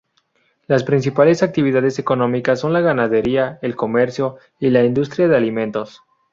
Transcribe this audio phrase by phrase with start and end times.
[0.65, 6.01] Las principales actividades económicas son la ganadería, el comercio y la industria de alimentos.